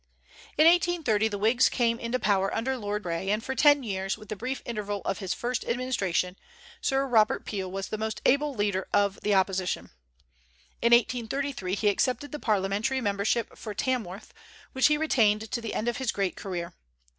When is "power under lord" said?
2.17-3.03